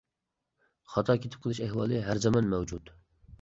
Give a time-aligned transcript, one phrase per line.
[0.93, 2.93] خاتا كېتىپ قېلىش ئەھۋالى ھەر زامان مەۋجۇت.